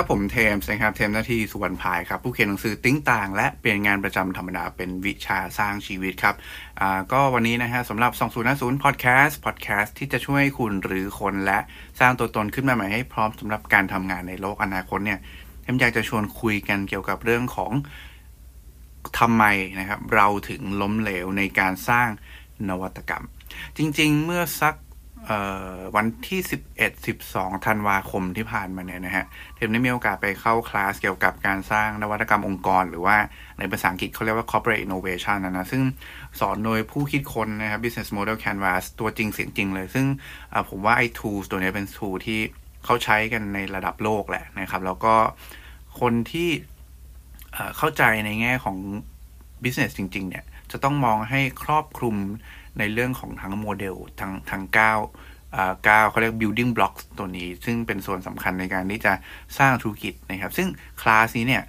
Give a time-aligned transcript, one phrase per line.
[0.00, 6.34] ครับผมเทมส์นะครับเทมหน้าที่สุวรรณพายครับผู้เขียนหนังสือติ้งต่าง และเปลี่ยนงานประจำธรรมดาเป็นวิชาสร้างชีวิตครับ
[6.80, 8.12] อ่าก็วันนี้นะฮะสำหรับ
[8.48, 11.58] 2050 Podcast Podcast ที่จะช่วยคุณหรือคนและ
[12.00, 15.18] สร้างตัวตนขึ้นมาใหม่ให้พร้อมสำหรับการทำงานในโลกอนาคตเนี่ย
[15.62, 17.72] เทมอยากจะชวนคุยกันเกี่ยวกับเรื่องของ
[19.18, 19.44] ทำไม
[19.78, 22.08] นะครับเราถึงล้มเหลวในการสร้าง
[22.68, 23.24] นวัตกรรม
[23.76, 24.74] จริง ๆ เมื่อสัก
[25.96, 26.40] วันที่
[26.76, 33.16] 11 12 ธันวาคมที่ผ่านมาเนี่ยนะฮะเทมได้มีโอกาสไปเข้าคลาสเกี่ยวกับการสร้างนวัตกรรมองค์กร หรือว่า
[33.58, 35.82] ในภาษาอังกฤษเขาเรียกว่า corporate innovation นะนะ ซึ่ง
[36.40, 40.06] สอนโดยผู้คิดค้นนะครับ business model canvas ตัวจริงเสียงจริงเลย ซึ่ง
[40.68, 42.40] ผมว่าไอ้ tools ตัวนี้เป็น tool ที่
[42.84, 45.14] เขาใช้กันในระดับโลกแหละนะครับ แล้วก็
[46.00, 46.48] คนที่
[47.76, 48.76] เข้าใจในแง่ของ
[49.62, 52.16] business จริง ๆ เนี่ย จะต้องมองให้ครอบคลุม
[52.78, 59.12] ในเรื่องของทั้งโมเดลทั้งทั้ง9ก้าเขาเรียก building blocks ตัวนี้ ซึ่งเป็นส่วนสำคัญในการที่จะ
[59.58, 60.68] สร้างธุรกิจนะครับ ซึ่ง
[61.02, 61.62] คลาสนี้เนี่ย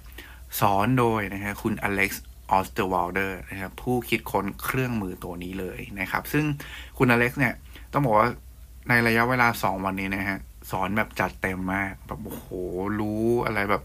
[0.60, 6.44] สอนโดยนะครับคุณอเล็กซ์ออสเตอร์วอลเดอร์นะครับผู้คิดค้นเครื่องมือตัวนี้เลยนะครับ ซึ่ง
[6.98, 7.54] คุณอเล็กซ์เนี่ย
[7.92, 8.28] ต้องบอกว่า
[8.88, 10.38] ในระยะเวลา 2 วันนี้นะฮะ
[10.70, 12.46] สอนแบบจัดเต็มมากแบบโอ้โห
[13.00, 13.82] รู้อะไรแบบ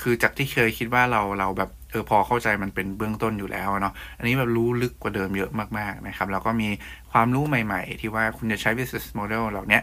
[0.00, 6.68] คือจากที่เคยคิดว่าเราเราแบบ เออพอเข้าใจมันเป็นเบื้องต้นอยู่แล้วเนาะอันนี้แบบรู้ลึกกว่าเดิมเยอะมากๆนะครับแล้วก็มี
[7.12, 9.80] ความรู้ใหม่ ๆ ที่ว่าคุณจะใช้ business model เหล่านี้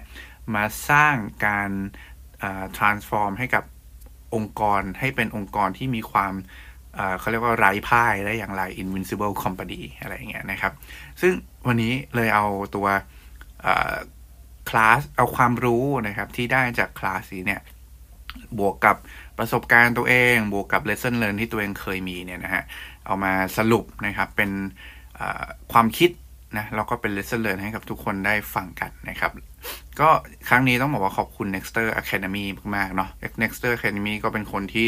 [0.55, 1.69] มาสร้างการ
[2.77, 3.63] transform ให้กับ
[4.35, 6.33] องค์กรให้เป็นองค์กรที่มีความ
[7.19, 10.73] เขาเรียกว่าไร้พ่ายได้อย่างไร invincible company อะไรอย่างเงี้ยนะครับ
[11.21, 11.33] ซึ่ง
[11.67, 12.45] วันนี้เลยเอา
[12.75, 12.87] ตัว
[14.69, 17.61] คลาสเอาความรู้นะครับที่ได้จากคลาสนี้เนี่ย
[18.59, 18.97] บวกกับ
[19.37, 22.63] ประสบการณ์ตัวเอง บวกกับ lesson learn ที่ตัวเองเคยมีเนี่ยนะฮะ
[23.05, 24.51] เอามาสรุปนะครับเป็น
[25.71, 26.11] ความคิด
[26.57, 29.31] นะแล้วก็เป็น lesson learn ให้กับทุกคนได้ฟังกันนะครับ
[29.99, 30.09] ก็
[30.49, 32.45] ครั้งนี้ต้องบอกว่าขอบคุณ Nexter Academy
[32.75, 33.09] มากๆเนาะ
[33.43, 34.87] Nexter Academy ก็เป็นคนที่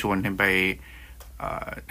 [0.00, 0.44] ชวนเทมไป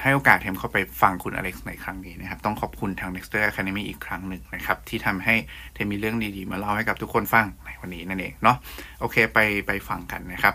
[0.01, 5.35] ให้โอกาสเทมเข้าไปฟังคุณอเล็กซ์ในครั้งนี้นะครับ ต้องขอบคุณทาง Nexter Academy อีกครั้งหนึ่งนะครับ ที่ทำให้
[5.73, 8.57] เทมมีเรื่องดีๆ มาเล่าให้กับทุกคนฟังในวันนี้นั่นเองเนาะ
[8.99, 10.53] โอเคไปไปฟังกันนะครับ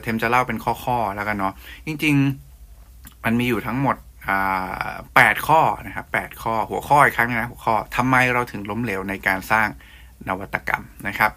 [0.00, 1.54] เทมจะเล่าเป็นข้อๆแล้วกันเนาะ
[1.86, 2.14] จริง
[2.70, 3.96] ๆ มันมีอยู่ทั้งหมด
[5.16, 9.68] แปดข้อนะครับแปดข้อหัวข้ออีกครั้งนะหัวข้อทำไมเราถึงล้มเหลวในการสร้าง
[10.28, 11.30] นวัตกรรมนะครับ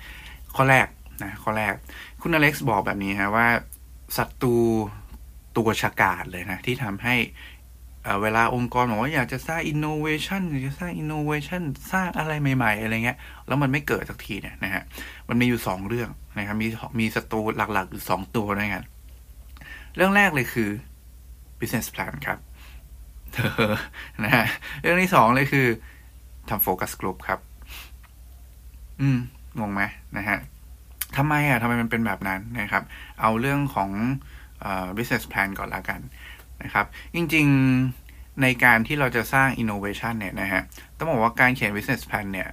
[0.56, 0.88] ข้อแรก
[1.24, 1.74] นะข้อแรก
[2.22, 3.48] คุณอเล็กซ์บอกแบบนี้ฮะว่า
[4.18, 4.56] ศัตรู
[5.58, 7.16] ตัวฉกาจเลยนะ ที่ทำให้
[8.22, 14.84] เวลาองค์กรบอกว่าอยากจะสร้าง innovation อยากจะสร้าง innovation สร้างอะไรใหม่ ๆ อะไรเงี้ย แล้วมันไม่เกิดสักทีเนี่ยนะฮะ
[15.30, 16.68] มันมีอยู่สองเรื่องนะครับ มี
[17.00, 17.42] มีศัตรู
[17.74, 18.84] หลักๆอยู่สองตัวด้วยกัน
[19.96, 20.70] เรื่องแรกเลยคือ
[21.60, 22.40] business plan ครับ
[23.34, 23.72] เธอ
[24.24, 24.46] นะฮะ
[24.82, 25.68] เรื่องที่สองเลยคือ
[26.50, 27.40] ทำโฟกัสกลุ่มครับ
[29.02, 29.20] อืม
[29.60, 29.82] งงไหม
[30.18, 30.38] นะฮะ
[31.18, 32.84] ทำไมอะทำไมมันเป็นแบบนั้นนะครับ
[33.22, 33.90] เอาเรื่องของ
[34.98, 36.02] business plan ก่อนละกัน
[36.64, 36.86] นะครับ
[37.16, 40.62] จริงๆในการที่เราจะสร้าง innovation เนี่ยนะฮะ
[40.98, 42.50] ต้องบอกว่าการเขียน business plan เนี่ย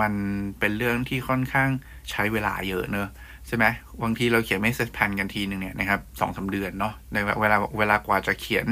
[0.00, 0.12] มัน
[0.58, 1.68] เป็นเรื่องที่ค่อนข้าง
[2.10, 3.08] ใช้เวลาเยอะเนอะ
[3.46, 3.64] ใช่ไหม
[4.02, 8.66] บางทีเราเขียน business plan กันทีหนึ่งเนี่ยนะครับสองสามเดือนเนาะในเวลาเวลากว่าจะเขียน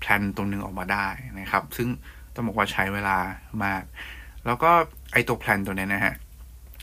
[0.00, 1.06] plan ตัวหนึ่งออกมาได้
[1.40, 1.88] นะครับ ซึ่ง
[2.34, 3.18] ต้องบอกว่าใช้เวลา
[3.64, 3.82] มาก
[4.46, 4.70] แล้วก็
[5.12, 6.14] ไอตัว plan ตัวนี้นะฮะ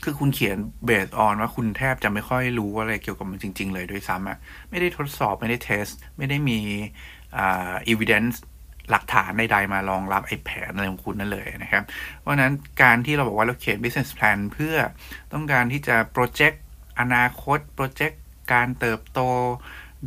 [0.04, 4.38] คือคุณเขียน based on ว่าคุณแทบจะไม่ค่อยรู้อะไรเกี่ยวกับมันจริง ๆ เลยด้วยซ้ำอะ
[4.70, 6.58] ไม่ได้ทดสอบไม่ได้ test ไม่ได้มี
[7.36, 8.36] อ่า evidence
[8.90, 11.84] หลักฐานใดๆมารองรับไอ้แผนอะไรของคุณนั่นเลยนะครับ
[12.18, 12.52] เพราะนั้น
[12.82, 14.76] การที่เราบอกว่าเราเขียน business plan เพื่อ
[15.32, 16.56] ต้องการที่จะ project
[17.00, 18.16] อนาคต project
[18.52, 19.20] การเติบโต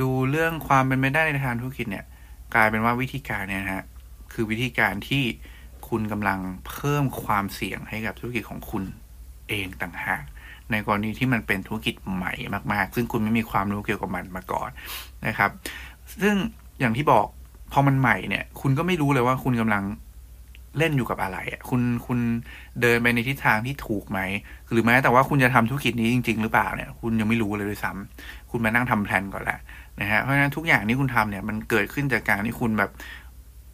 [0.01, 2.05] ดูเรื่องความเป็นไปได้ในทางธุรกิจเนี่ย
[2.55, 3.83] กลายเป็นว่าวิธีการเนี่ยฮะ
[4.33, 5.23] คือวิธีการที่
[5.89, 8.83] คุณกำลังเพิ่มความเสี่ยงให้กับธุรกิจของคุณ
[9.49, 10.23] เองต่างหาก
[10.71, 12.33] ในกรณีที่มันเป็นธุรกิจใหม่
[12.73, 14.69] มากๆ ซึ่งคุณไม่มีความรู้เกี่ยวกับมันมาก่อน
[15.27, 15.51] นะครับ
[16.21, 16.35] ซึ่ง
[16.79, 17.25] อย่างที่บอก
[17.71, 19.83] พอมันใหม่เนี่ย คุณก็ไม่รู้เลยว่าคุณกำลัง
[20.77, 22.19] เล่นอยู่กับอะไรอะคุณคุณ
[22.81, 24.19] เดินไปในทิศทางที่ถูกไหม
[24.71, 29.59] หรือแม้แต่ว่าคุณจะทำธุรกิจนี้จริง ๆ หรือเปล่าเนี่ย คุณยังไม่รู้เลยด้วยซ้ำคุณมานั่งทำแผนก่อนแหละ
[30.01, 32.91] นะฮะเพราะฉะนั้นทุกอย่างที่คุณทำเนี่ยมันเกิดขึ้นจากการที่คุณแบบ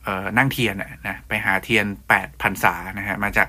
[0.03, 3.47] เอ่อนั่งเทียนนะไปหาเทียนแปดพันษานะฮะมาจาก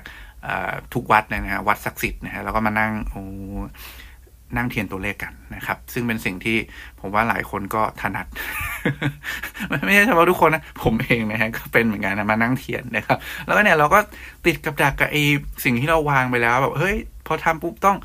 [0.93, 3.23] ทุกวัดนะฮะวัดศักดิ์สิทธิ์นะฮะแล้วก็มานั่งโอ้
[4.57, 6.57] นั่งเทียนตัวเลขกันนะครับ ซึ่งเป็นสิ่งที่
[6.99, 8.27] ผมว่าหลายคนก็ถนัด
[9.85, 13.99] ไม่ใช่เฉพาะทุกคนนะผมเองนะฮะก็เป็นเหมือนกันนะมานั่งเทียนนะครับ แล้วก็เนี่ยเราก็
[14.45, 15.23] ติดกับดักกับไอ้
[15.63, 16.97] สิ่งที่เราวางไปแล้วแบบเฮ้ย
[17.27, 17.97] พอทำปุ๊บต้อง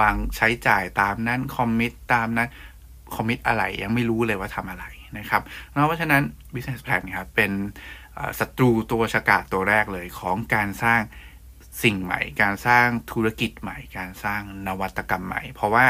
[0.00, 2.48] วางใช้จ่ายตามนั้น commit ตามนั้น
[3.14, 4.84] commit อะไรยังไม่รู้เลยว่าทำอะไร
[5.18, 6.22] นะครับเพราะฉะนั้น
[6.54, 7.52] business plan ครับเป็น
[8.38, 11.02] ศัตรูตัวฉกาจตัวแรกเลยของการสร้าง
[11.82, 15.86] สิ่งใหม่ การสร้างธุรกิจใหม่ การสร้างนวัตกรรมใหม่ เพราะว่า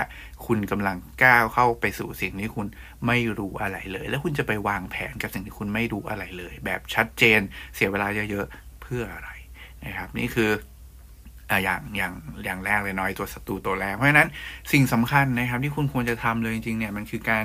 [0.46, 2.66] คุณกำลังก้าวเข้าไปสู่สิ่งที่คุณ
[3.06, 7.40] ไม่รู้อะไรเลย แล้วคุณจะไปวางแผนกับสิ่งที่คุณไม่รู้อะไรเลย แบบชัดเจน
[7.74, 9.30] เสียเวลาเยอะๆเพื่ออะไร
[9.84, 10.50] นะครับ นี่คือ
[11.64, 12.12] อย่างอย่าง
[12.44, 14.28] อย่างแรกเลยน้อยตัวศัตรูตัวแรกเพราะฉะนั้น
[14.72, 17.44] สิ่งสำคัญนะครับ ที่คุณควรจะทำเลยจริงๆเนี่ยมันคือการ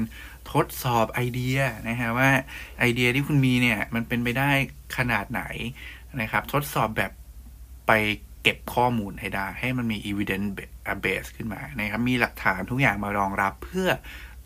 [0.51, 1.57] ทดสอบไอเดีย
[1.87, 2.29] นะฮะว่า
[2.79, 4.51] ไอเดียที่คุณมีเนี่ยมันเป็นไปได้
[4.97, 5.43] ขนาดไหน
[6.21, 7.11] นะครับ ทดสอบแบบ
[7.87, 7.91] ไป
[8.43, 10.49] เก็บข้อมูลให้ได้ ให้มันมี evidence
[11.05, 13.89] base ขึ้นมานะครับมีหลักฐานทุกอย่างมารองรับเพื่อ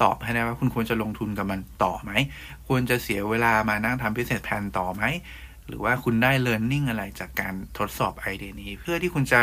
[0.03, 2.11] ตอบให้ได้ว่าคุณควรจะลงทุนกับมันต่อไหม
[2.67, 5.03] ควรจะเสียเวลามานั่งทำ business plan ต่อไหม
[5.67, 9.41] หรือว่าคุณได้ learning อะไรจากการทดสอบไอเดียนี้ เพื่อที่คุณจะ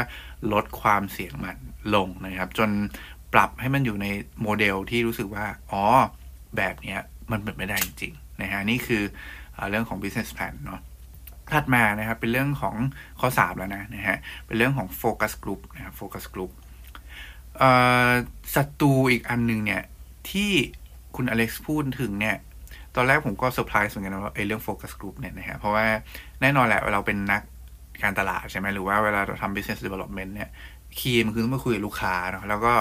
[0.53, 1.57] ลดความเสี่ยงมัน
[1.95, 2.71] ลงนะครับ จน
[3.35, 4.07] ปรับให้มันอยู่ใน
[4.43, 5.85] โมเดลที่รู้สึกว่า อ๋อ
[6.57, 6.97] แบบนี้
[7.33, 9.03] มันเป็นไปได้จริงๆนะฮะนี่คือ
[9.71, 10.81] เรื่องของ business plan เนาะ
[11.55, 12.75] ถัดมานะครับเป็นเรื่องของ
[13.21, 16.51] ข้อ 3 แล้วนะนะฮะเป็นเรื่องของ focus group นะครับ focus group
[18.55, 19.83] ศัตรูอีกอันนึงเนี่ย
[20.31, 20.51] ที่
[21.17, 22.37] คุณอเล็กซ์พูดถึงเนี่ย
[22.97, 25.87] ตอนแรกผมก็เซอร์ไพรส์เหมือนกันว่าไอ้เรื่อง focus group เนี่ยนะฮะเพราะว่า
[26.41, 27.43] แน่นอนแหละเราเป็นนัก
[28.03, 30.51] การตลาดใช่ไหมหรือว่าเวลาเราทำ business development เนี่ย
[30.99, 32.73] คีย์มันคือต้องมาคุยกับลูกค้าเนาะแล้วก็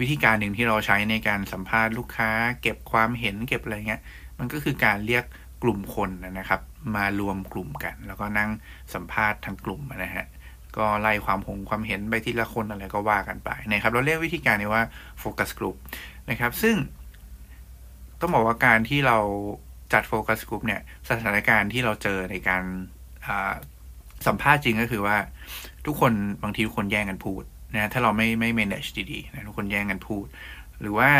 [0.00, 2.30] วิธีการหนึ่งที่เราใช้ในการสัมภาษณ์ลูกค้า
[2.62, 4.02] เก็บความเห็นเก็บอะไรเงี้ย
[4.38, 5.24] มันก็คือการเรียก
[5.62, 6.60] กลุ่มคนนะครับ
[6.96, 8.50] มารวมกลุ่มกัน แล้วก็นั่ง
[8.94, 10.26] สัมภาษณ์ทั้งกลุ่มนะฮะ
[10.76, 14.84] ก็ไล่ความหงความเห็นไปทีละคนอะไรก็ว่ากันไปนะครับ เราเรียกวิธีการนี้ว่า
[15.20, 15.76] โฟกัสกลุ่ม
[16.30, 16.76] นะครับ ซึ่ง
[18.20, 19.18] ต้องบอกว่าการที่เรา
[19.92, 22.62] จัดโฟกัสกลุ่มเนี่ยสถานการณ์ที่เราเจอในการ
[24.26, 25.16] สัมภาษณ์จริงก็คือว่า
[25.86, 26.12] ทุกคน
[26.42, 27.42] บางทีทุกคนแย่งกันพูด
[27.74, 30.26] นะถ้าเราไม่ไม่ manage ดีๆนะทุกคนแย่งกันพูด
[30.80, 31.10] หรือว่า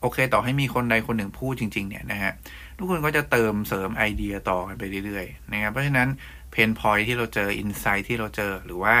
[0.00, 2.32] โอเค ต่อให้มีคนใดคนหนึ่งพูดจริง ๆ เนี่ยนะฮะ
[2.78, 6.08] ทุกคนก็จะเติมเสริมไอเดียต่อกันไปเรื่อยๆนะครับเพราะฉะนั้น
[6.50, 8.94] เพนพอยที่เราเจออินไซต์ที่เราเจอหรือว่า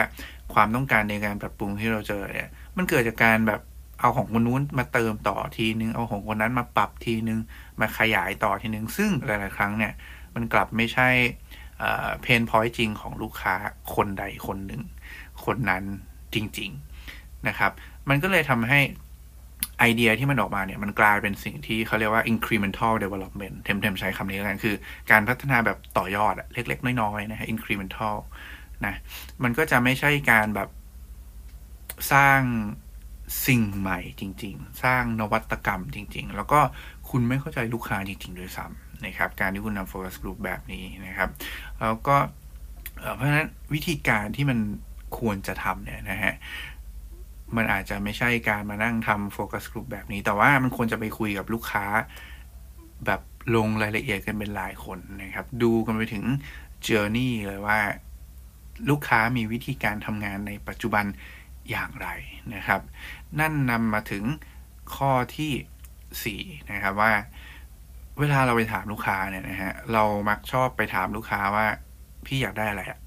[0.54, 3.60] ความต้องการในการปรับปรุงที่เราเจอเนี่ย มันเกิดจากการแบบ
[4.00, 7.38] เอาของคนนู้นมาเติมต่อทีนึง เอาของคนนั้นมาปรับทีนึง
[7.80, 9.92] มาขยายต่อทีนึง ซึ่งหลายๆครั้งเนี่ย
[10.34, 11.08] มันกลับไม่ใช่
[12.22, 13.54] เพนพอยจริงของลูกค้า
[13.94, 14.82] คนใดคนหนึ่ง
[15.44, 15.84] คนนั้น
[16.34, 16.70] จริง
[17.08, 17.72] ๆนะครับ
[18.08, 18.80] มันก็เลยทำให้
[19.80, 24.74] ไอเดียที่มันออกมาเนี่ยมันกลายเป็นสิ่งที่เขาเรียกว่า incremental development เทมเทมใช้คำนี้แล้วกันคือ
[25.10, 28.16] การพัฒนาแบบต่อยอดเล็ก ๆ น้อยๆนะฮะ incremental
[28.86, 28.94] นะ
[29.42, 30.68] มันก็จะไม่ใช่การแบบ
[32.12, 32.40] สร้าง
[33.46, 36.60] สิ่งใหม่จริง ๆ สร้างนวัตกรรมจริง ๆ แล้วก็
[37.10, 41.30] คุณไม่เข้าใจลูกค้าจริงๆด้วยซ้ำนะครับ การที่คุณนำโฟกัสกลุ่มแบบนี้นะครับ
[41.80, 42.16] แล้วก็
[43.14, 44.58] เพราะฉะนั้นวิธีการที่มัน
[45.18, 46.34] ควรจะทำเนี่ยนะฮะ
[47.56, 51.84] มันอาจจะไม่ใช่การมานั่งทำโฟกัสกลุ่มแบบนี้ แต่ว่ามันควรจะไปคุยกับลูกค้า
[53.06, 53.20] แบบ
[53.56, 56.24] ลงรายละเอียดกันเป็นหลายคนนะครับ ดูกันไปถึง
[56.82, 57.78] เจอร์นี่เลยว่า
[58.90, 61.04] ลูกค้ามีวิธีการทำงานในปัจจุบัน
[61.70, 62.08] อย่างไร
[62.54, 62.80] นะครับ
[63.38, 64.24] นั่นนำมาถึง
[64.94, 67.12] ข้อที่4นะครับว่า
[68.18, 71.66] เวลาเราไปถามลูกค้าเนี่ยนะฮะเรามักชอบไปถามลูกค้าว่า
[72.26, 72.98] พี่อยากได้อะไรอะ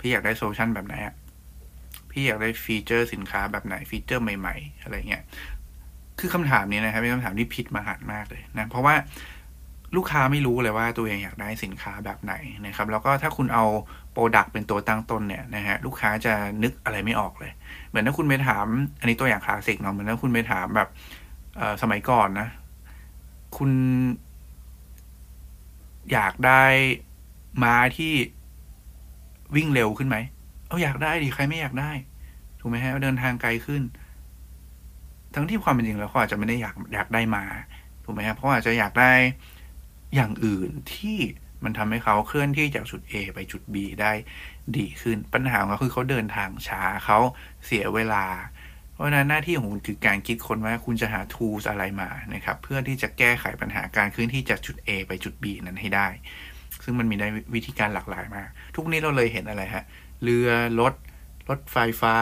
[0.00, 1.14] พี่อยากได้ solution แบบไหนอะ
[2.10, 5.22] พี่อยากได้ feature สินค้าแบบไหน feature ใหม่ ๆ อะไรเงี้ย
[6.18, 8.94] คือคำถามนี้นะครับเป็นคำถามที่ผิดมหันต์มากเลยนะเพราะว่า
[9.96, 12.34] ลูกค้าไม่รู้เลยว่าตัวเองอยากได้สินค้าแบบไหน
[12.66, 13.64] นะครับ แล้วก็ถ้าคุณเอา
[14.12, 17.52] product เป็นตัวตั้งต้นเนี่ยนะฮะลูกค้าจะนึกอะไรไม่ออกเลย
[17.88, 18.66] เหมือนถ้าคุณไปถาม
[19.00, 20.88] อันนี้ตัวอย่างคลาสสิกเนาะเหมือนถ้าคุณไปถามแบบ
[21.82, 22.48] สมัยก่อนนะ
[23.56, 23.70] คุณ
[26.12, 26.62] อยากได้
[27.62, 28.12] ม้าที่
[29.56, 30.16] วิ่งเร็วขึ้นไหม
[30.70, 31.92] เอาอยากได้ดิใครไม่อยากได้
[32.60, 33.82] ถูกไหมฮะเดินทางไกลขึ้น
[35.34, 37.44] ทั้งที่ความเป็นจริงแล้วเขาอาจจะไม่ได้อยากอยากได้มา
[38.04, 39.12] ถูกไหมครับเพราะอาจจะอยากได้
[40.14, 41.18] อย่างอื่นที่
[41.64, 44.12] มันทำให้เขาเคลื่อนที่จากจุด A ไปจุด B ได้
[44.76, 47.18] ดีขึ้น ปัญหาของเขาคือเขาเดินทางช้าเขา
[47.64, 48.24] เสียเวลา
[48.92, 56.08] เพราะนั้นหน้าที่ของคุณคือการคิดคนว่าคุณจะหา tools อะไรมานะครับ เพื่อที่จะแก้ไขปัญหาการเคลื่อนที่จากจุด A ไปจุด B นั้นให้ได้
[56.84, 59.84] ซึ่งมันมีได้วิธีการหลากหลายมาก ทุกนี้เราเลยเห็นอะไรฮะ
[60.22, 60.48] เรือ
[60.80, 60.94] รถ
[61.48, 62.14] รถไฟฟ้า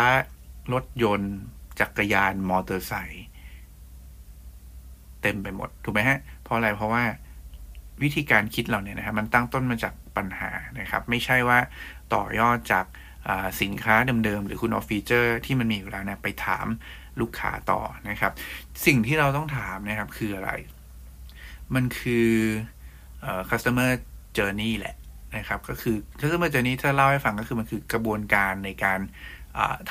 [0.73, 1.35] รถยนต์
[1.81, 3.27] จักรยานมอเตอร์ไซค์
[5.23, 7.05] เต็มไปหมด ถูกไหมฮะ เพราะอะไรเพราะว่า
[8.03, 10.51] วิธีการคิดเราเนี่ยนะครับ มันตั้งต้นมาจากปัญหา
[10.81, 11.59] นะครับ ไม่ใช่ว่า
[12.15, 12.87] ต่อยอดจาก
[13.63, 16.67] สินค้าเดิมๆ หรือคุณเอาฟีเจอร์ที่มันมีอยู่แล้วนะไปถาม
[17.21, 18.33] ลูกค้าต่อนะครับ
[18.87, 20.51] สิ่งที่เราต้องถามนะครับคืออะไร
[21.75, 22.31] มันคือ
[23.51, 23.91] customer
[24.37, 24.97] journey แหละ
[25.37, 29.01] นะครับ ก็คือ customer journey ถ้าเล่าให้ฟังก็คือมันคือกระบวนการในการ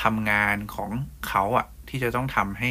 [0.02, 0.90] ทำงานของ
[1.28, 2.70] เขาอะที่จะต้องทำให้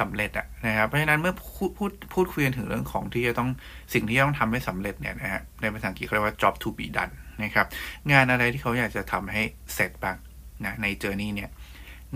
[0.00, 3.50] สำเร็จอะนะครับเพราะฉะนั้นเมื่อพูดพูดพูดคุยกันถึงเรื่องของที่จะต้อง
[3.94, 7.66] สิ่งที่ต้องทำให้สำเร็จเนี่ยนะฮะในภาษาอังกฤษเขาเรียกว่า job to be done นะครับ
[8.12, 9.42] งานอะไรที่เขาอยากจะทำให้
[9.74, 10.16] เสร็จบ้าง
[10.64, 11.50] นะในเจอร์นี่เนี่ย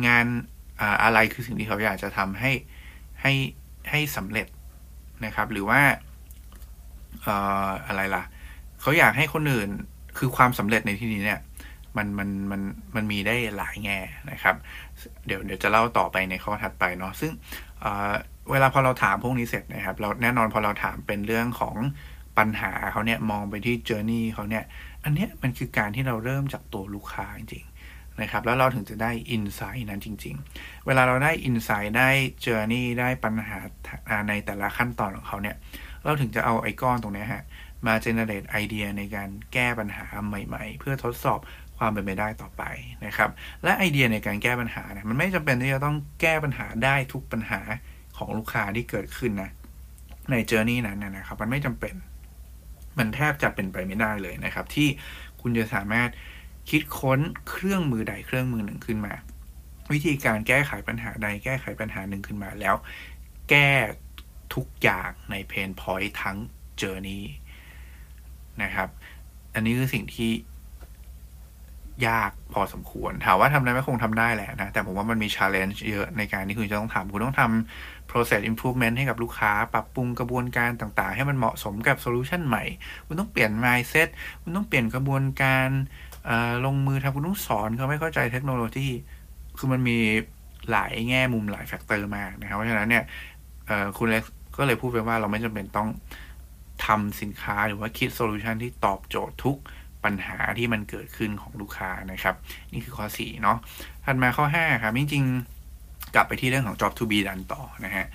[0.06, 0.26] งาน
[1.02, 2.52] อะไรคือสิ่งที่เขาอยากจะทำให้
[3.22, 3.32] ให้
[3.90, 4.46] ให้สำเร็จ
[5.24, 5.80] นะครับ หรือว่า
[7.88, 8.22] อะไรล่ะ
[8.80, 9.70] เขาอยากให้คนอื่น
[10.18, 11.40] คือความสำเร็จในที่นี้เนี่ย
[11.96, 12.60] มันมันมัน
[12.94, 13.98] มันมีได้หลายแง่
[14.30, 14.56] นะครับ
[15.26, 17.32] เดี๋ยวเดี๋ยวจะเล่าต่อไปในข้อถัดไปเนาะซึ่ง
[18.50, 21.76] เวลาพอเราถามพวกนี้เสร็จนะครับ เราแน่นอนพอเราถามเป็นเรื่องของ
[22.38, 24.64] ปัญหาเขาเนี่ยมองไปที่เจอร์นี่เขาเนี่ย
[25.04, 32.08] อันเนี้ยมันคือการที่เราเริ่มจากตัวลูกค้าจริงๆนะครับ แล้วเราถึงจะได้อินไซต์นั้นจริง ๆ เวลาเราได้อินไซต์ได้
[32.42, 33.58] เจอร์นี่ได้ปัญหา
[34.28, 35.56] ในแต่ละขั้นตอนของเขาเนี่ย
[36.04, 37.44] เราถึงจะเอาไอ้ก้อนตรงนี้ฮะ
[37.86, 41.40] มาเจเนเรตไอเดียในการแก้ปัญหาใหม่ ๆ เพื่อทดสอบ
[41.78, 42.62] ความเป็นไปได้ต่อไป
[43.06, 43.30] นะครับ
[43.64, 47.60] และไอเดียในการแก้ปัญหาเนี่ยมันไม่จำเป็นที่จะต้องแก้ปัญหาได้ทุกปัญหา
[48.16, 49.50] ของลูกค้าที่เกิดขึ้นนะ
[50.30, 51.94] ในเจอร์นี่นั้นนะครับ มันไม่จำเป็น
[52.98, 54.88] มันแทบจะเป็นไปไม่ได้เลยนะครับ ที่
[55.40, 56.10] คุณจะสามารถ
[56.70, 59.14] คิดค้นเครื่องมือใดเครื่องมือหนึ่งขึ้นมา
[59.92, 62.74] วิธีการแก้ไขปัญหาใดแก้ไขปัญหาหนึ่งขึ้นมาแล้ว
[63.50, 63.70] แก้
[64.54, 66.36] ทุกอย่างในเพนพอยท์ทั้ง
[66.78, 67.24] เจอร์นี่
[68.62, 68.88] นะครับ
[69.54, 70.30] อันนี้คือสิ่งที่
[72.08, 82.64] ยากพอสมควร ถามว่าทำได้ไหมคงทำได้แหละนะ แต่ผมว่ามันมี challenge เยอะในการที่คุณจะต้องทำคุณต้องทำ process improvement ให้กับลูกค้า ปรับปรุงกระบวนการต่างๆ ให้มันเหมาะสมกับ solution ใหม่
[83.06, 84.08] คุณต้องเปลี่ยน mindset
[84.42, 85.68] คุณต้องเปลี่ยนกระบวนการ
[86.66, 88.88] ลงมือทำคุณต้องสอนเขาไม่เข้าใจเทคโนโลยี
[89.58, 89.98] คือมันมี
[90.70, 93.04] หลายแง่มุมหลาย factor มากนะครับ เพราะฉะนั้นเนี่ย
[93.98, 94.24] คุณอเล็กซ์
[94.58, 95.88] ก็เลยพูดไปว่าเราไม่จำเป็นต้อง
[96.86, 99.56] ทำสินค้าหรือว่าคิด solution ที่ตอบโจทย์ทุก
[100.04, 102.34] ปัญหาที่มันเกิดขึ้นของลูกค้านะครับ
[102.72, 103.58] นี่คือข้อ 4 เนาะ
[104.04, 108.06] ถัดมาข้อ 5 ครับจริงๆ กลับไปที่เรื่องของ job to be done ต่อนะฮะ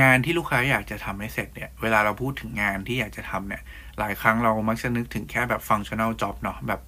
[0.00, 3.62] งานที่ลูกค้าอยากจะทำให้เสร็จเนี่ยเวลาเราพูดถึงงานที่อยากจะทำเนี่ย
[3.98, 6.80] หลายครั้งเรามักจะนึกถึงแค่แบบ functional job เนาะแบบ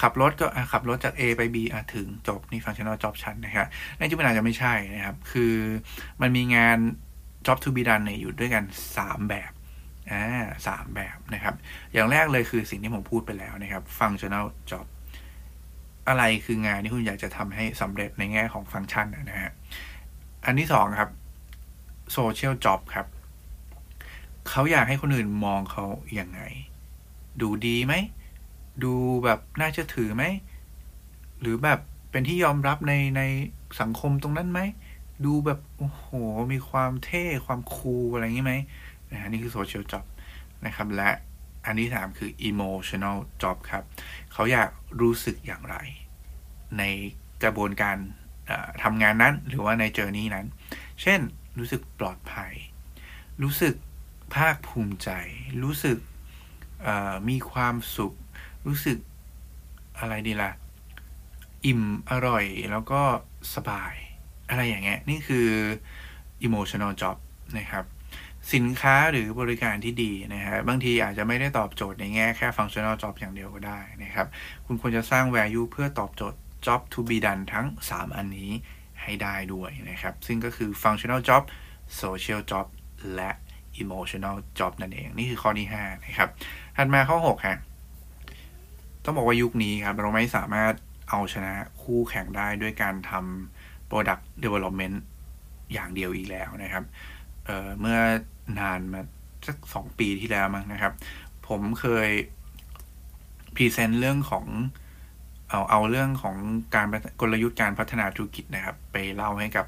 [0.00, 5.54] ขับรถก็ขับรถจาก A ไป B อะถึงจบนี่ functional job ชั้นนะครับในที่มันอาจจะไม่ใช่นะครับ คือ
[6.20, 6.78] มันมีงาน
[7.46, 8.64] job to be done เนี่ยอยู่ด้วยกัน
[8.96, 9.52] 3 แบบ
[10.10, 10.24] อ่า
[10.66, 11.54] สามแบบนะครับ
[11.92, 14.86] อย่างแรกเลยคือสิ่งที่ผมพูดไปแล้วนะครับ functional job
[16.08, 19.52] อะไรคืองานที่คุณอยากจะทำให้สำเร็จในแง่ของฟังก์ชันนะฮะ
[20.44, 21.10] อันที่สองครับ
[22.16, 23.06] social job ครับ
[24.48, 26.40] เขาอยากให้คนอื่นมองเขาอย่างไง
[27.40, 27.94] ดูดีไหม
[28.84, 28.92] ดู
[29.24, 30.24] แบบน่าเชื่อถือไหม
[31.40, 33.22] หรือแบบเป็นที่ยอมรับในใน
[33.80, 34.60] สังคมตรงนั้นไหม
[35.24, 36.04] ดูแบบ โอ้โห
[36.52, 38.54] มีความเท่ ความคูลอะไรอย่างนี้ไหม
[39.12, 40.04] นะฮะนี่คือโซเชียลจ็อบ
[40.66, 41.10] นะครับ และ
[41.64, 43.84] อันที่สามคือ emotional job ครับ
[44.32, 45.76] เขาอยากรู้สึกอย่างไร
[46.78, 46.82] ใน
[47.42, 47.96] กระบวนการ
[48.82, 50.46] ทำงานนั้นหรือว่าในเจอร์นี้นั้น
[51.02, 51.20] เช่น
[51.58, 52.52] รู้สึกปลอดภัย
[53.42, 53.74] รู้สึก
[54.34, 55.10] ภาคภูมิใจ
[55.62, 55.98] รู้สึก
[57.28, 58.14] มีความสุข
[58.66, 58.98] รู้สึก
[59.98, 60.52] อะไรดีละ่ะ
[61.66, 63.02] อิ่มอร่อยแล้วก็
[63.54, 63.94] สบาย
[64.48, 65.48] อะไรอย่างเงี้ย นี่คือ
[66.46, 67.16] emotional job
[67.58, 67.84] นะครับ
[68.54, 74.26] สินค้าหรือบริการที่ดีนะฮะบางทีอาจจะไม่ได้ตอบโจทย์ในแง่แค่ functional job อย่างเดียวก็ได้นะครับ
[74.66, 78.50] คุณควรจะสร้าง value เพื่อตอบโจทย์ job to be done ทั้ง 3 อันนี้
[79.02, 81.42] ให้ได้ด้วยนะครับ ซึ่งก็คือ functional job
[82.00, 82.66] social job
[83.14, 83.30] และ
[83.82, 86.28] emotional job นั่นเอง นี่คือข้อที่ 5 นะครับ
[86.76, 87.58] ถัดมาข้อ6ฮะ
[89.04, 90.74] ต้องบอกว่ายุคนี้ครับ เราไม่สามารถ
[91.10, 91.52] เอาชนะ
[91.82, 94.96] คู่แข่งได้ด้วยการทำ product development
[95.72, 96.84] อย่างเดียวอีกแล้วนะครับ
[97.80, 97.98] เมื่อ
[98.60, 99.00] นานมา
[99.46, 100.92] สักสองปีที่แล้วมั้งนะครับ
[101.48, 102.08] ผมเคย
[103.54, 104.46] พรีเซนต์เรื่องของ
[105.48, 106.36] เอาเอาเรื่องของ
[106.74, 106.86] การ
[107.20, 109.66] กลยุทธ์การพัฒนาธุรกิจนะครับ ไปเล่าให้กับ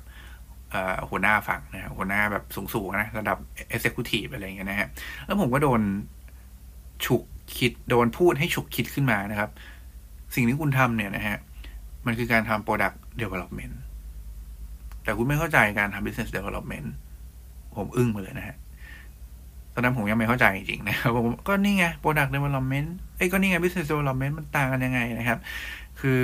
[1.10, 3.38] หัวหน้าฝั่งนะหัวหน้าแบบสูงๆนะระดับ
[3.74, 4.88] Executive อะไรเงี้ยนะฮะ
[5.26, 5.80] แล้วผมก็โดน
[7.06, 7.22] ฉุก
[7.56, 9.50] คิดโดนพูดให้ฉุกคิดขึ้นมานะครับ
[10.34, 11.38] สิ่งที่คุณทำเนี่ยนะฮะ
[12.06, 13.74] มันคือการทำ Product Development
[15.04, 16.88] แต่คุณไม่เข้าใจการทำ Business Development
[17.76, 18.56] ผมอึ้งไปเลยนะฮะ
[19.74, 25.38] ตอนนั้นผมยังไม่เข้าใจจริงๆนะครับผมก็นี่ไง product development เอ้ยก็นี่ไง business development มันต่างกันยังไงนะครับ
[26.00, 26.22] คือ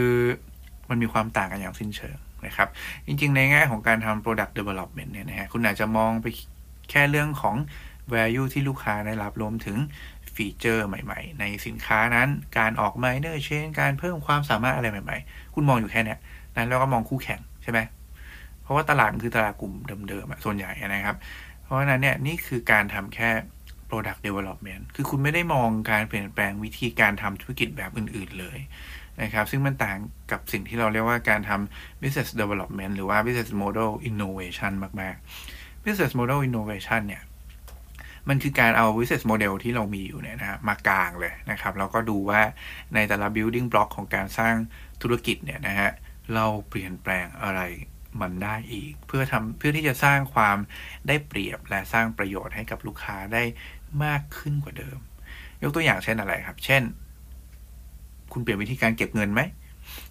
[0.89, 2.69] มันมีความต่างกันอย่างสิ้นเชิงนะครับ
[3.07, 6.27] จริงๆ ในแง่ของการทำ product development เนี่ยนะฮะคุณอาจจะมองไป
[6.91, 7.57] แค่เรื่องของ
[8.13, 9.79] value ที่ลูกค้าได้รับรวมถึง
[10.35, 12.29] ฟีเจอร์ใหม่ ๆ ในสินค้านั้น
[12.59, 16.17] การออก minor change การเพิ่มความสามารถอะไรใหม่ ๆ คุณมองอยู่แค่นี้
[16.57, 17.79] นั้นแล้วก็มองคู่แข่งใช่ไหม
[18.69, 19.75] เพราะว่าตลาดคือตลาดกลุ่ม
[20.09, 21.17] เดิมๆส่วนใหญ่นะครับ
[21.65, 23.31] เพราะฉะนั้นเนี่ยนี่คือการทำแค่
[23.91, 28.59] product development คือคุณไม่ได้มองการเปลี่ยนแปลงวิธีการทำธุรกิจแบบอื่น ๆเลย
[29.23, 29.99] นะครับ ซึ่งมันต่าง
[30.31, 35.15] กับสิ่งที่เราเรียกว่าการทำ business development หรือว่า business model innovation มาก
[35.51, 37.23] ๆ business model innovation เนี่ย
[38.29, 42.41] มันคือการเอา business model ที่เรามีอยู่เนี่ยนะมากลางเลยนะครับ แล้วก็ดูว่า
[42.95, 44.55] ในแต่ละ building block ของการสร้าง
[45.03, 45.91] ธุรกิจเนี่ยนะฮะ
[46.35, 47.61] เราเปลี่ยนแปลงอะไร
[48.21, 50.57] มันได้อีก เพื่อทำเพื่อที่จะสร้างความ
[51.09, 53.43] ได้เปรียบและสร้างประโยชน์ให้กับลูกค้าได้
[54.05, 54.99] มากขึ้นกว่าเดิม
[55.63, 56.83] ยกตัวอย่างเช่นอะไรครับ เช่น
[58.33, 59.41] คุณเปลี่ยนวิธีการเก็บเงินไหม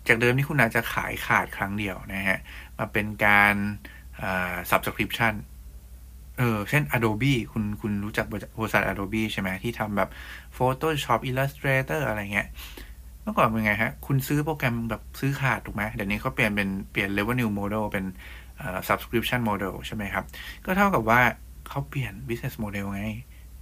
[0.08, 2.40] จากเดิมที่คุณอาจจะขายขาดครั้งเดียวนะฮะ
[2.78, 3.56] มาเป็นการ
[4.70, 5.34] subscription
[6.38, 8.26] เออเช่น Adobe คุณคุณรู้จัก
[8.60, 10.10] บริษัท Adobe ใช่ไหมที่ทำแบบ
[10.58, 12.48] Photoshop Illustrator อะไรเงี้ย
[13.30, 18.06] มื่อก่อนเป็นไงฮะ คุณซื้อโปรแกรมแบบซื้อขาดถูกไหมเดี๋ยวนี้เขาเปลี่ยนเป็นเปลี่ยน revenue model เป็น
[18.88, 20.26] subscription model ใช่ไหมครับ
[20.66, 21.20] ก็เท่ากับว่า
[21.70, 23.04] เขาเปลี่ยน business model ไง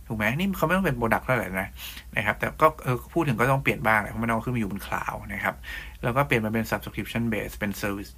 [0.08, 1.70] ถูกไหมนี่เขาไม่ต้องเปลี่ยน product เท่าไหร่นะ
[2.16, 5.56] นะครับ แต่ก็เออพูดถึงก็ต้องเปลี่ยนบ้างแหละเพราะมันต้องขึ้นมาอยู่บน cloud นะครับ
[6.04, 8.12] แล้วก็เปลี่ยนมาเป็น subscription base เป็น service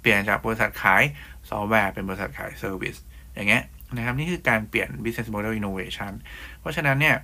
[0.00, 1.02] เปลี่ยนจากบริษัทขาย
[1.48, 2.98] ซอฟต์แวร์เป็นบริษัทขาย service
[3.34, 3.62] อย่างเงี้ย
[3.96, 6.12] นะครับนี่คือการเปลี่ยน business model innovation
[6.60, 7.16] เพราะฉะนั้นเนี่ย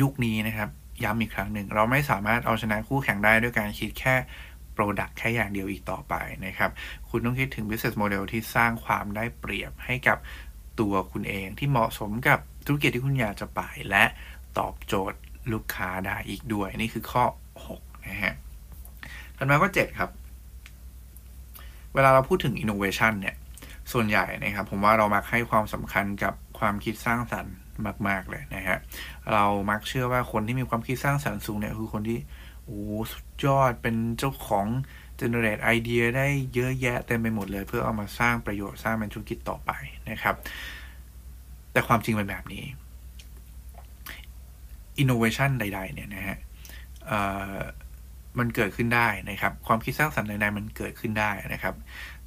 [0.00, 0.68] ยุคนี้นะครับ
[1.04, 4.14] ย้ำอีกครั้งหนึ่ง เราไม่สามารถเอาชนะคู่แข่งได้ด้วยการคิดแค่
[4.76, 6.14] Product แค่อย่างเดียวอีกต่อไป
[6.46, 6.70] นะครับ
[7.10, 10.18] คุณต้องคิดถึง business model ที่สร้างความได้เปรียบให้กับ
[10.80, 14.04] ตัวคุณเองที่เหมาะสมกับธุรกิจที่คุณอยากจะไป และ
[14.58, 15.18] ตอบโจทย์
[15.52, 17.24] ลูกค้าได้อีกด้วย นี่คือข้อ
[17.66, 18.34] 6 นะฮะ
[19.36, 20.10] ถัดมาข้อ7ครับ
[21.94, 23.36] เวลาเราพูดถึง innovation เนี่ย
[23.92, 27.54] ส่วนใหญ่นะครับ ผมว่าเรามักให้ความสำคัญกับความคิดสร้างสรรค์
[28.08, 28.78] มาก ๆ เลยนะฮะ
[29.32, 32.18] เรามักเชื่อว่าคนที่มีความคิดสร้างสรรค์สูงเนี่ยคือคนที่
[32.64, 32.80] โอ้
[33.12, 34.66] สุดยอดเป็นเจ้าของ
[35.20, 39.70] generate ไอเดียได้เยอะแยะเต็มไปหมดเลย เพื่อเอามาสร้างประโยชน์สร้างเป็นธุรกิจต่อไป
[40.10, 40.36] นะครับ
[41.72, 42.64] แต่ความจริงเป็นแบบนี้
[45.02, 46.38] innovation ใด ๆ เนี่ยนะฮะ
[48.38, 51.74] มันเกิดขึ้นได้นะครับ ความคิดสร้างสรรค์ใดๆมันเกิดขึ้นได้นะครับ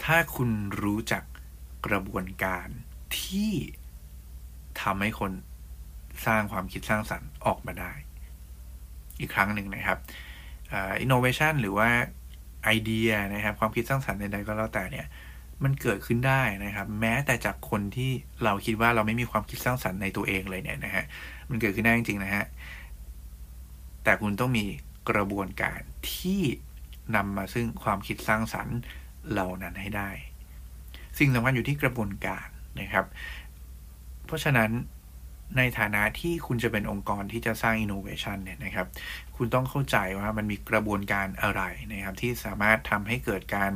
[0.03, 0.50] ถ้าคุณ
[0.84, 1.24] รู้จัก
[1.86, 2.67] กระบวนการ
[3.20, 3.51] ที่
[4.82, 5.32] ทำให้คน
[6.25, 7.91] สร้างความคิดสร้างสรรค์ออกมาได้
[9.19, 10.00] อีกครั้งหนึ่งนะครับ
[10.74, 11.89] อินโนเวชันหรือว่า
[12.63, 15.08] ไอเดียนะครับ ความคิดสร้างสรรค์ใดๆก็แล้วแต่เนี่ย
[15.63, 18.12] มันเกิดขึ้นได้นะครับ แม้แต่จากคนที่
[18.43, 21.06] เราคิดว่าเราไม่มีความคิดสร้างสรรค์ในตัวเองเลยเนี่ยนะฮะ
[21.50, 22.45] มันเกิดขึ้นได้จริงๆนะฮะ
[24.04, 24.65] แต่คุณต้องมี
[25.10, 25.80] กระบวนการ
[26.13, 26.41] ที่
[27.15, 28.78] นำมาซึ่งความคิดสร้างสรรค์
[29.32, 30.10] เหล่านั้นให้ได้
[31.19, 32.48] สิ่งสำคัญอยู่ที่กระบวนการ
[32.80, 33.06] นะครับ
[34.32, 34.72] เพราะฉะนั้น
[35.58, 38.88] ในฐานะที่คุณจะเป็นองค์กรที่จะสร้างอินโนเวชันเนี่ยนะครับ
[39.36, 41.62] คุณต้องเข้าใจว่ามันมีกระบวนการอะไร
[41.94, 43.72] นะครับ ที่สามารถทำให้เกิดการ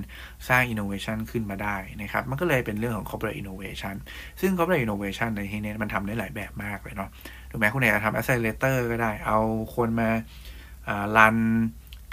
[0.50, 3.96] สร้างอินโนเวชันขึ้นมาได้นะครับ มันก็เลยเป็นเรื่องของ corporate innovation
[4.42, 7.10] ซึ่ง corporate innovation ในที่นี้มันทำได้หลายแบบมากเลยเนาะ
[7.50, 9.40] ถูกไหมคุณอาจจะทำ accelerator ก็ได้ เอา
[9.76, 10.10] คนมา
[11.18, 11.38] run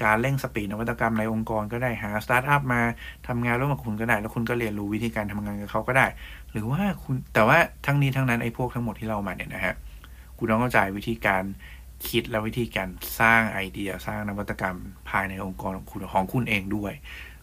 [0.03, 2.83] การเร่ง speed นวัตกรรมในองค์กรก็ได้หาสตาร์ทอัพมา
[3.29, 6.07] ทำงานร่วมกับคุณก็ได้ แล้วคุณก็เรียนรู้วิธีการทำงานกับเขาก็ได้
[6.53, 9.75] หรือว่าคุณแต่ว่าทั้งนี้ทั้งนั้นไอ้พวกทั้งหมดที่เรามาเนี่ยนะฮะ
[10.39, 11.43] คุณต้องเข้าใจวิธีการ
[12.09, 12.89] คิดและวิธีการ
[13.21, 14.79] สร้างไอเดียสร้างนวัตกรรม
[15.11, 16.93] ภายในองค์กรของคุณของคุณเองด้วย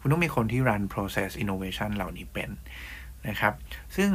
[0.02, 2.50] คุณต้องมีคนที่ run process innovation เหล่านี้เป็น
[3.28, 3.54] นะครับ
[3.96, 4.10] ซึ่ง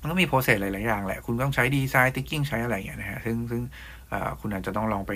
[0.00, 3.62] มันก็มี process หลาย ๆ อย่างแหละ คุณต้องใช้ design thinking ใช้อะไรอย่างเงี้ยนะฮะ ซึ่งซึ่ง
[4.40, 5.12] คุณอาจจะต้องลองไป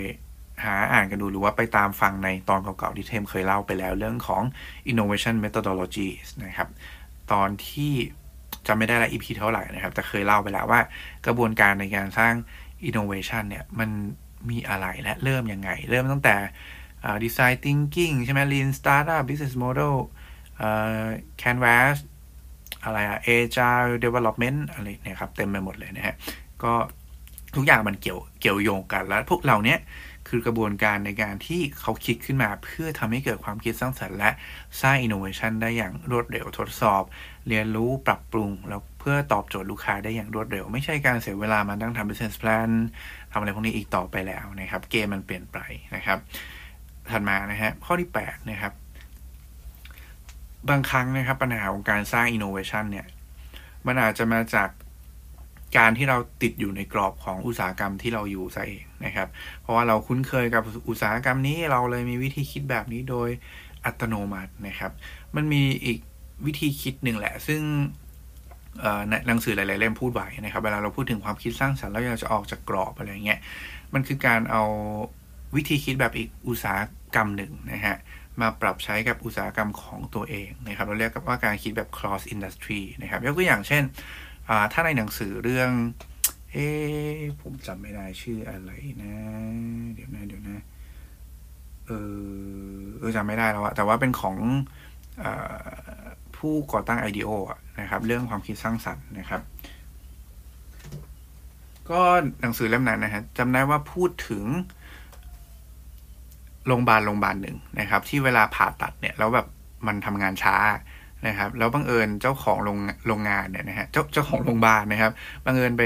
[0.63, 4.43] หาอ่านกันดูหรือว่าไปตามฟังในตอนเก่า ๆ ที่เทมเคยเล่าไปแล้วเรื่องของ
[4.91, 6.69] innovation methodologies นะครับ
[7.31, 7.93] ตอนที่
[8.67, 10.81] จำไม่ได้ละ EP เท่าไหร่นะครับ แต่เคยเล่าไปแล้วว่า
[11.25, 12.33] กระบวนการในการสร้าง
[12.89, 13.89] innovation เนี่ย มัน
[14.49, 16.35] มีอะไรและเริ่มยังไง เริ่มตั้งแต่
[17.23, 19.95] design thinking ใช่ไหม lean startup business model
[21.41, 21.95] canvas
[22.83, 26.15] อะไรอะ agile development อะไรเนี่ยครับ เต็มไปหมดเลยนะฮะ
[26.63, 26.73] ก็
[27.55, 29.79] ทุกอย่างมันเกี่ยวเกี่ยวโยงกันแล้วพวกเราเนี้ย
[30.29, 34.31] คือกระบวนการในการที่เขาคิดขึ้นมาเพื่อทำให้เกิดความคิดสร้างสรรค์และ
[34.81, 37.03] สร้างอินโนเวชันได้อย่างรวดเร็วทดสอบ
[37.49, 42.69] เรียนรู้ปรับปรุงแล้วเพื่อตอบโจทย์ลูกค้าได้อย่างรวดเร็ว ไม่ใช่การเสียเวลามาตั้งทำ business plan
[43.31, 45.57] ทำอะไรพวกนี้อีกต่อไปแล้วนะครับ เกมมันเปลี่ยนไป
[45.95, 46.19] นะครับ
[47.11, 48.73] ถัดมานะฮะข้อที่ 8 นะครับ
[50.69, 53.07] บางครั้งนะครับปัญหาของการสร้างอินโนเวชันเนี่ย
[53.87, 54.69] มันอาจจะมาจาก
[55.77, 59.27] การที่เราติดอยู่ในกรอบของอุตสาหกรรมที่เราอยู่ซะเองนะครับ
[59.61, 63.29] เพราะว่าเราคุ้นเคยกับอุตสาหกรรมนี้เราเลยมีวิธีคิดแบบนี้โดย
[63.85, 64.91] อัตโนมัตินะครับ
[65.35, 65.99] มันมีอีก
[66.45, 67.61] วิธีคิดหนึ่งแหละ ซึ่ง
[69.27, 73.39] หนังสือหลายๆเล่มพูดไว้นะครับ เวลาเราพูดถึงความคิดสร้างสรรค์แล้วเราจะออกจากกรอบอะไรเงี้ย
[73.93, 74.63] มันคือการเอา
[75.55, 76.79] วิธีคิดแบบอีกอุตสาห
[77.15, 77.97] กรรมหนึ่งนะฮะ
[78.41, 83.83] มาปรับใช้กับอุตสาหกรรมของตัวเองนะครับ เราเรียกว่าการคิดแบบ cross industry นะครับ ยกตัวอย่างเช่น
[84.73, 85.71] ถ้าในหนังสือเรื่อง
[86.51, 86.67] เอ๊
[87.41, 88.71] ผมจำไม่ได้ชื่ออะไร
[89.03, 89.15] นะ
[89.93, 90.59] เดี๋ยวนะ เดี๋ยวนะ
[91.87, 91.91] เอ
[93.07, 94.37] อจำไม่ได้แล้วอะแต่ว่าเป็นของ
[95.23, 95.25] อ
[96.45, 99.41] ผู้ก่อตั้ง IDEO อะนะครับ เรื่องความคิดสร้างสรรค์นะครับ
[101.89, 102.01] ก็
[102.41, 104.43] หนังสือเล่มนั้นนะฮะจำได้ว่าพูดถึง
[106.67, 109.47] โรงพยาบาลโรงพยาบาลหนึ่งนะครับ ที่เวลาผ่าตัดเนี่ยแล้วแบบ
[109.87, 110.55] มันทำงานช้า
[111.27, 112.77] นะครับ แล้วบังเอิญเจ้าของโรง
[113.07, 115.11] โรงงานเนี่ยนะฮะเจ้าเจ้าของโรงพยาบาลนะครับ
[115.45, 115.83] บังเอิญไป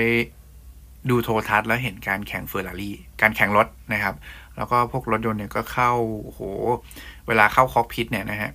[1.10, 4.15] ดูโทรทัศน์แล้วเห็นการแข่งเฟอร์รารี่การแข่งรถนะครับ
[4.58, 5.91] แล้วก็พวกรถยนต์เนี่ยก็เข้า
[6.26, 6.41] โห
[7.28, 8.52] เวลาเข้าคอกพิทเนี่ยนะฮะ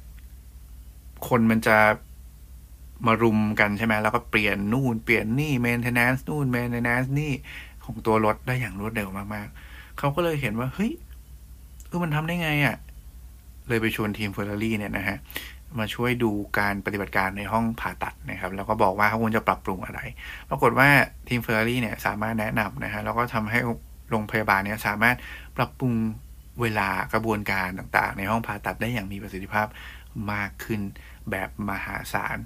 [1.28, 1.76] คนมันจะ
[3.06, 7.32] มารุมกันใช่ไหมแล้วก็เปลี่ยนนู่นเปลี่ยนนี่เมนเทนแนนซ์นู่นเมนเทนแนนซ์นี่
[7.84, 10.92] ของตัวรถได้อย่างรวดเร็วมากๆ เขาก็เลยเห็นว่า เฮ้ย
[11.87, 12.76] เออมันทำได้ไงอะ่ะ
[13.68, 15.16] เลยไปชวนทีมเฟอร์รารี่เนี่ยนะฮะ
[15.78, 20.00] มาช่วยดูการปฏิบัติการในห้องผ่าตัดนะครับ แล้วก็บอกว่าเขาควรจะปรับปรุงอะไร
[20.50, 20.88] ปรากฏว่า
[21.28, 23.58] ทีมเฟอร์รารี่เนี่ยสามารถแนะนำนะฮะ แล้วก็ทำให้
[24.10, 25.16] โรงพยาบาลเนี่ยสามารถ
[25.56, 25.92] ปรับปรุง
[26.60, 29.66] เวลากระบวนการต่างๆ ในห้องผ่าตัดได้อย่างมีประสิทธิภาพ
[30.32, 30.80] มากขึ้น
[31.30, 32.38] แบบมหาศาล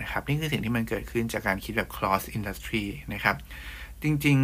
[0.00, 3.36] นะครับนี่คือสิ่งที่มันเกิดขึ้นจากการคิดแบบ cross industry นะครับ
[4.02, 4.38] จริง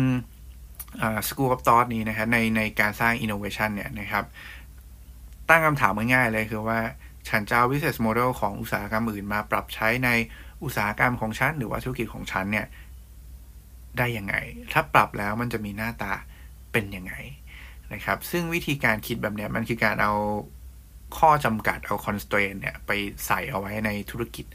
[0.58, 4.24] ๆ School of Thought นี้นะครับในในการสร้าง innovation เนี่ยนะครับ
[5.48, 6.80] ตั้งคำถามง่ายๆเลยคือว่า
[7.28, 10.10] ฉันจะเอา business model ของอุตสาหกรรมอื่นมาปรับใช้ใน
[10.64, 12.66] อุตสาหกรรมของฉัน หรือว่าธุรกิจของฉันเนี่ย
[13.98, 14.34] ได้ยังไง
[14.72, 16.12] ถ้าปรับแล้วมันจะมีหน้าตา
[16.72, 17.14] เป็นยังไง
[17.92, 20.12] นะครับ ซึ่งวิธีการคิดแบบเนี้ยมันคือการเอา
[21.18, 22.90] ข้อจำกัดเอา constraint เนี่ยไป
[23.26, 24.46] ใส่เอาไว้ในธุรกิจ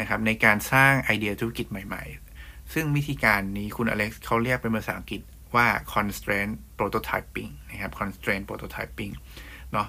[0.00, 2.04] นะครับ ในการสร้างไอเดียธุรกิจใหม่
[2.38, 5.20] ๆ ซึ่งวิธีการนี้คุณอเล็กซ์เขาเรียกเป็นภาษาอังกฤษ
[5.56, 9.12] ว่า constraint prototyping นะครับ constraint prototyping
[9.72, 9.88] เนาะ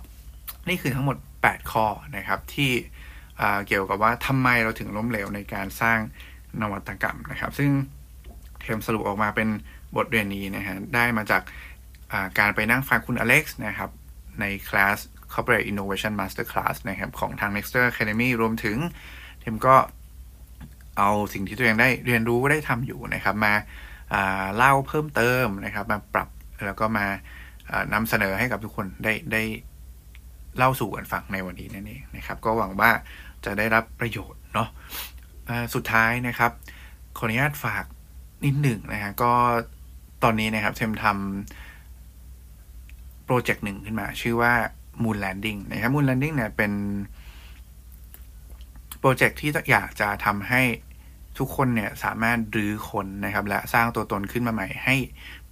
[0.70, 1.86] นี่คือทั้งหมด 8 ข้อ
[2.18, 2.72] นะครับ ที่
[3.68, 6.00] เกี่ยวกับว่าทำไมเราถึงล้มเหลวในการสร้าง
[6.62, 7.72] นวัตกรรมนะครับ ซึ่ง
[8.62, 9.50] เทมสรุปออกมาเป็น
[9.96, 13.90] บทเรียนนี้นะฮะได้มาจากาการไปนั่งฟังคุณอเล็กซ์นะครับ
[14.40, 15.00] ในคลาส
[15.34, 18.78] Corporate Innovation Master Class นะครับของทาง Nexter Academy รวมถึง
[19.42, 19.76] เทมก็
[20.98, 23.54] เอาสิ่งที่ตัวเองได้เรียนรู้ได้ทำอยู่นะครับมา
[24.58, 26.30] เล่าเพิ่มเติมนะครับมาปรับ
[26.66, 27.06] แล้วก็มา
[27.94, 29.44] นำเสนอให้กับทุกคนได้ได้
[30.58, 32.92] เล่าสู่กันฟังในวันนี้นั่นเองนะครับ ก็หวังว่า
[33.46, 34.68] จะได้รับประโยชน์เนาะ
[35.76, 36.52] สุดท้ายนะครับ
[37.18, 37.86] ขออนุญาตฝาก
[38.46, 39.32] นิดหนึ่งนะฮะก็
[40.24, 44.54] ตอนนี้นะครับเทมทำโปรเจกต์หนึ่งขึ้นมา ชื่อว่า
[45.04, 46.74] Moon Landing นะครับ Moon Landing เนี่ยเป็น
[49.00, 50.62] โปรเจกต์ที่อยากจะทำให้
[51.40, 54.96] ทุกคนเนี่ยสามารถรื้อคนนะครับ และสร้างตัวตนขึ้นมาใหม่ให้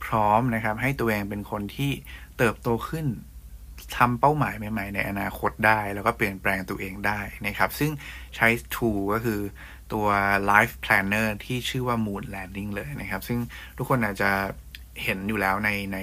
[0.04, 1.92] พร้อมนะครับ ให้ตัวเองเป็นคนที่
[2.38, 3.06] เติบโตขึ้น
[3.98, 7.92] ทำเป้าหมายใหม่ ๆ ในอนาคตได้ แล้วก็เปลี่ยนแปลงตัวเองได้นะครับ ซึ่ง
[8.36, 9.40] ใช้ tool ก็คือ
[9.94, 10.08] ตัว
[10.52, 13.40] life planner ที่ชื่อว่า moon landing เลยนะครับ ซึ่ง
[13.78, 14.32] ทุกคนอาจจะ
[15.04, 15.98] เห็นอยู่แล้วในใน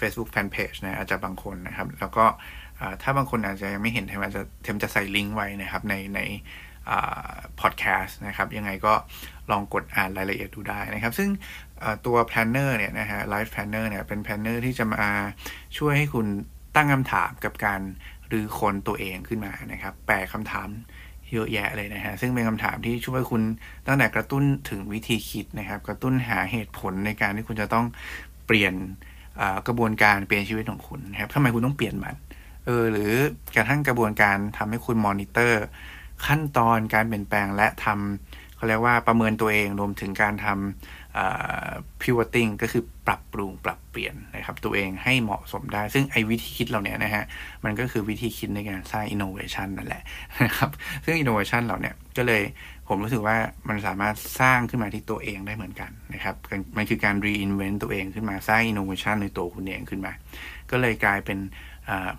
[0.00, 2.24] Facebook Fanpage นะอาจจะบางคนนะครับ แล้วก็
[3.02, 6.20] ถ้าบางคนอาจจะยังไม่เห็นเทมจะเทมจะใส่ลิงก์ไว้นะครับในใน
[7.60, 8.92] พอดแคสต์นะครับ ยังไงก็
[9.50, 11.28] ลองกดอ่านรายละเอียดดูได้นะครับ ซึ่ง
[12.06, 15.08] ตัว planner เนี่ยนะฮะ life planner เนี่ยเป็น planner ที่จะมา
[15.78, 16.26] ช่วยให้คุณ
[16.76, 17.80] ตั้งคำถามกับการ
[18.28, 20.68] หรือคนตัวเองขึ้นมานะครับ แปลคำถาม
[21.32, 23.42] เยอะแยะเลยนะฮะ ซึ่งเป็นคำถามที่ช่วยคุณ
[23.86, 27.86] ตั้งแต่กระตุ้นถึงวิธีคิดนะครับ กระตุ้นหาเหตุผลในการที่คุณจะต้อง
[28.46, 28.74] เปลี่ยน
[29.66, 32.14] กระบวนการเปลี่ยนชีวิตของคุณนะครับทำไมคุณต้องเปลี่ยนมัน
[32.66, 33.12] เออหรือ
[33.56, 35.64] กระทั่งกระบวนการทำให้คุณมอนิเตอร์
[36.26, 47.24] ขั้นตอนการเปลี่ยนแปลงและทำเขาเรียกว่าประเมินตัวเองรวมถึงการทำ pivoting ก็คือปรับปรุงปรับเปลี่ยนนะครับตัวเองให้เหมาะสมได้ ซึ่งไอ้วิธีคิดเหล่านี้นะฮะ
[47.64, 50.02] มันก็คือวิธีคิดในการสร้าง innovation นั่นแหละ
[50.42, 50.70] นะครับ
[51.04, 52.42] ซึ่ง innovation เหล่านี้ก็เลย
[52.88, 53.36] ผมรู้สึกว่า
[53.68, 56.34] มันสามารถสร้างขึ้นมาที่ตัวเองได้เหมือนกันนะครับ
[56.76, 60.12] มันคือการ reinvent ตัวเองขึ้นมาสร้าง innovation ในตัวคุณเองขึ้นมา
[60.70, 61.38] ก็เลยกลายเป็น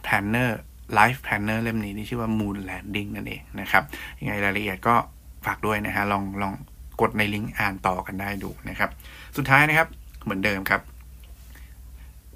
[0.05, 0.51] planner
[0.97, 3.84] Life Planner เล่มนี้ที่ชื่อว่า Moon Landing นั่นเองนะครับ
[4.19, 4.95] ยังไงรายละเอียดก็
[5.45, 6.53] ฝากด้วยนะฮะลองลอง
[7.01, 8.89] กดในลิงก์อ่านต่อกันได้ดูนะครับ
[9.38, 9.88] สุดท้ายนะครับ
[10.23, 10.82] เหมือนเดิมครับ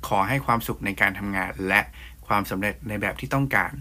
[0.07, 1.81] ขอให้ความสุขในการทำงานและ
[2.27, 3.71] ความสำเร็จในแบบที่ต้องการ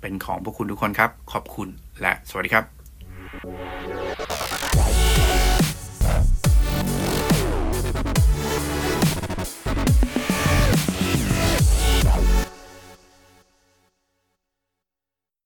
[0.00, 1.68] เป็นของพวกคุณทุกคนครับ ขอบคุณ
[2.00, 4.49] และสวัสดีครับ